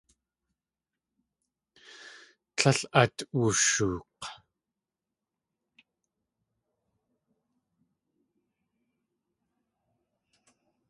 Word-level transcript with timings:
Tlél 2.55 2.79
at 3.01 3.17
wushook̲. 3.37 4.21